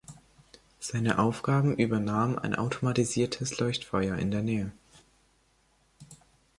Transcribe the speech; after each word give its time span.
Seine 0.79 1.19
Aufgaben 1.19 1.77
übernahm 1.77 2.35
ein 2.35 2.55
automatisiertes 2.55 3.59
Leuchtfeuer 3.59 4.15
in 4.17 4.31
der 4.31 4.41
Nähe. 4.41 4.71